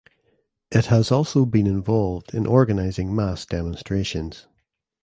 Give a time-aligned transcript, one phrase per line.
[0.71, 4.47] It has also been involved in organizing mass demonstrations.